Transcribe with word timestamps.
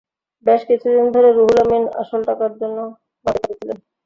বেশ 0.45 0.61
কিছুদিন 0.69 1.05
ধরে 1.15 1.29
রুহুল 1.31 1.57
আমিন 1.63 1.83
আসল 2.01 2.21
টাকার 2.29 2.51
জন্য 2.61 2.77
নয়নকে 3.25 3.39
চাপ 3.39 3.47
দিচ্ছিলেন। 3.49 3.77